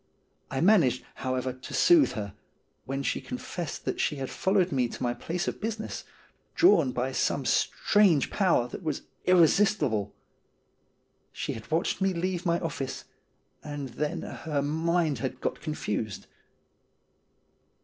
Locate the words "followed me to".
4.31-5.03